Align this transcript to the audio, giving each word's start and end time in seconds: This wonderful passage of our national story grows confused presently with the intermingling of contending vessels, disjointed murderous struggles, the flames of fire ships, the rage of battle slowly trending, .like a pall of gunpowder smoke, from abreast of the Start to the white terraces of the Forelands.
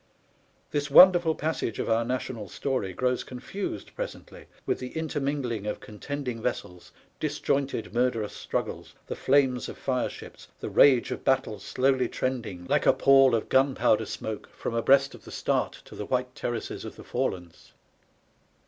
This 0.71 0.89
wonderful 0.89 1.35
passage 1.35 1.77
of 1.77 1.87
our 1.87 2.03
national 2.03 2.49
story 2.49 2.91
grows 2.91 3.23
confused 3.23 3.95
presently 3.95 4.47
with 4.65 4.79
the 4.79 4.97
intermingling 4.97 5.67
of 5.67 5.79
contending 5.79 6.41
vessels, 6.41 6.91
disjointed 7.19 7.93
murderous 7.93 8.33
struggles, 8.33 8.95
the 9.05 9.15
flames 9.15 9.69
of 9.69 9.77
fire 9.77 10.09
ships, 10.09 10.47
the 10.59 10.71
rage 10.71 11.11
of 11.11 11.23
battle 11.23 11.59
slowly 11.59 12.09
trending, 12.09 12.65
.like 12.65 12.87
a 12.87 12.93
pall 12.93 13.35
of 13.35 13.47
gunpowder 13.47 14.07
smoke, 14.07 14.49
from 14.55 14.73
abreast 14.73 15.13
of 15.13 15.23
the 15.23 15.29
Start 15.31 15.73
to 15.85 15.93
the 15.95 16.07
white 16.07 16.33
terraces 16.33 16.83
of 16.83 16.95
the 16.95 17.03
Forelands. 17.03 17.73